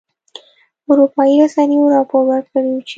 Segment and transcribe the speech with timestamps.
[0.91, 2.89] اروپایي رسنیو راپور ورکړی چې